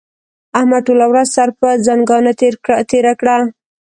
احمد 0.57 0.81
ټوله 0.87 1.05
ورځ 1.11 1.27
سر 1.35 1.49
پر 1.59 1.75
ځنګانه 1.87 2.31
تېره 2.91 3.13
کړه. 3.19 3.35